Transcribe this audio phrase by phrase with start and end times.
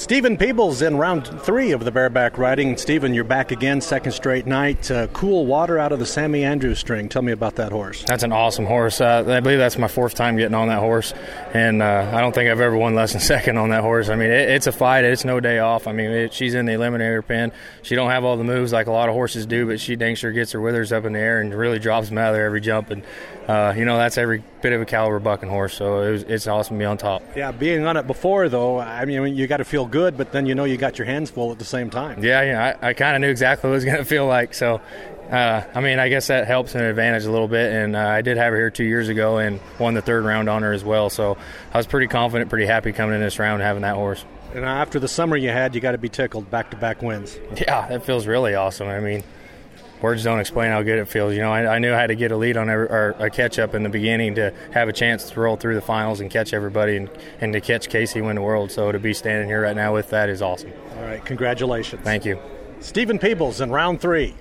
[0.00, 2.78] Steven Peebles in round three of the bareback riding.
[2.78, 4.90] Steven, you're back again, second straight night.
[4.90, 7.06] Uh, cool water out of the Sammy Andrews string.
[7.06, 8.02] Tell me about that horse.
[8.04, 9.02] That's an awesome horse.
[9.02, 11.12] Uh, I believe that's my fourth time getting on that horse,
[11.52, 14.08] and uh, I don't think I've ever won less than second on that horse.
[14.08, 15.04] I mean, it, it's a fight.
[15.04, 15.86] It's no day off.
[15.86, 17.52] I mean, it, she's in the eliminator pen.
[17.82, 20.14] She don't have all the moves like a lot of horses do, but she dang
[20.14, 22.46] sure gets her withers up in the air and really drops them out of there
[22.46, 22.90] every jump.
[22.90, 23.04] And
[23.50, 25.74] uh, you know, that's every bit of a caliber bucking horse.
[25.74, 27.22] So it was, it's awesome to be on top.
[27.36, 30.46] Yeah, being on it before though, I mean, you got to feel good, but then
[30.46, 32.22] you know you got your hands full at the same time.
[32.22, 34.54] Yeah, yeah, I, I kind of knew exactly what it was going to feel like.
[34.54, 34.80] So,
[35.30, 37.72] uh, I mean, I guess that helps an advantage a little bit.
[37.72, 40.48] And uh, I did have her here two years ago and won the third round
[40.48, 41.10] on her as well.
[41.10, 41.36] So
[41.72, 44.24] I was pretty confident, pretty happy coming in this round having that horse.
[44.54, 47.38] And after the summer you had, you got to be tickled back to back wins.
[47.56, 48.88] Yeah, that feels really awesome.
[48.88, 49.22] I mean,
[50.02, 51.34] words don't explain how good it feels.
[51.34, 53.30] You know, I, I knew I had to get a lead on every, or a
[53.30, 56.30] catch up in the beginning to have a chance to roll through the finals and
[56.30, 58.70] catch everybody and, and to catch Kaycee win the world.
[58.70, 60.72] So to be standing here right now with that is awesome.
[60.96, 62.02] All right, congratulations.
[62.02, 62.38] Thank you.
[62.80, 64.34] Steven Peebles in round three.